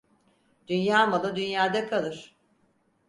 [0.67, 2.35] Dünya malı dünyada kalır.